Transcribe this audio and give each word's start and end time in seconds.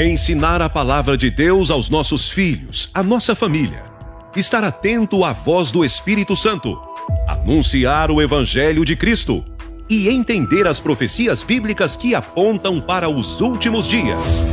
Ensinar 0.00 0.62
a 0.62 0.68
palavra 0.68 1.16
de 1.16 1.28
Deus 1.28 1.72
aos 1.72 1.90
nossos 1.90 2.30
filhos, 2.30 2.88
à 2.94 3.02
nossa 3.02 3.34
família. 3.34 3.82
Estar 4.36 4.62
atento 4.62 5.24
à 5.24 5.32
voz 5.32 5.72
do 5.72 5.84
Espírito 5.84 6.36
Santo. 6.36 6.80
Anunciar 7.26 8.08
o 8.08 8.22
Evangelho 8.22 8.84
de 8.84 8.94
Cristo. 8.94 9.44
E 9.90 10.08
entender 10.08 10.68
as 10.68 10.78
profecias 10.78 11.42
bíblicas 11.42 11.96
que 11.96 12.14
apontam 12.14 12.80
para 12.80 13.08
os 13.08 13.40
últimos 13.40 13.88
dias. 13.88 14.44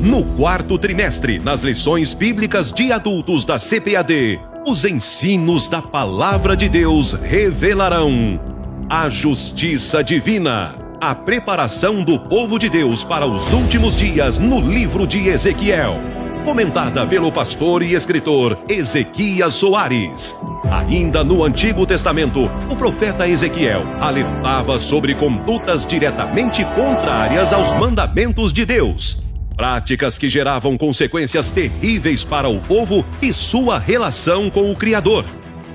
No 0.00 0.24
quarto 0.24 0.78
trimestre, 0.78 1.38
nas 1.38 1.60
lições 1.60 2.14
bíblicas 2.14 2.72
de 2.72 2.90
adultos 2.90 3.44
da 3.44 3.58
CPAD, 3.58 4.40
os 4.66 4.86
ensinos 4.86 5.68
da 5.68 5.82
Palavra 5.82 6.56
de 6.56 6.66
Deus 6.66 7.12
revelarão 7.12 8.40
a 8.88 9.10
justiça 9.10 10.02
divina, 10.02 10.76
a 11.00 11.14
preparação 11.14 12.02
do 12.02 12.18
povo 12.18 12.58
de 12.58 12.68
Deus 12.68 13.04
para 13.04 13.26
os 13.26 13.52
últimos 13.52 13.94
dias 13.94 14.36
no 14.36 14.60
livro 14.60 15.06
de 15.06 15.28
Ezequiel, 15.28 16.00
comentada 16.44 17.06
pelo 17.06 17.30
pastor 17.30 17.82
e 17.82 17.94
escritor 17.94 18.58
Ezequias 18.68 19.54
Soares. 19.54 20.34
Ainda 20.70 21.22
no 21.22 21.44
Antigo 21.44 21.86
Testamento, 21.86 22.50
o 22.68 22.76
profeta 22.76 23.28
Ezequiel 23.28 23.82
alertava 24.00 24.78
sobre 24.78 25.14
condutas 25.14 25.86
diretamente 25.86 26.64
contrárias 26.74 27.52
aos 27.52 27.72
mandamentos 27.74 28.52
de 28.52 28.64
Deus 28.64 29.22
práticas 29.56 30.16
que 30.16 30.28
geravam 30.28 30.78
consequências 30.78 31.50
terríveis 31.50 32.22
para 32.22 32.48
o 32.48 32.60
povo 32.60 33.04
e 33.20 33.32
sua 33.32 33.76
relação 33.76 34.48
com 34.48 34.70
o 34.70 34.76
Criador. 34.76 35.24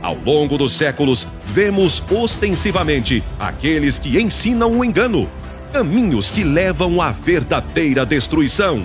Ao 0.00 0.14
longo 0.14 0.56
dos 0.56 0.72
séculos, 0.72 1.26
vemos 1.46 2.02
ostensivamente 2.10 3.22
aqueles 3.38 3.98
que 3.98 4.20
ensinam 4.20 4.78
o 4.78 4.84
engano, 4.84 5.28
caminhos 5.72 6.30
que 6.30 6.44
levam 6.44 7.00
à 7.00 7.10
verdadeira 7.10 8.06
destruição. 8.06 8.82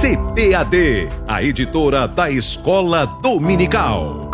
CPAD, 0.00 1.08
a 1.26 1.42
editora 1.42 2.08
da 2.08 2.28
Escola 2.28 3.06
Dominical. 3.22 4.27